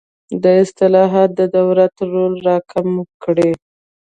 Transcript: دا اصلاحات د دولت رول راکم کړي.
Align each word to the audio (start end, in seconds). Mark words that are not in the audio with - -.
دا 0.43 0.51
اصلاحات 0.65 1.29
د 1.39 1.41
دولت 1.57 1.93
رول 2.11 2.33
راکم 2.47 2.87
کړي. 3.23 3.51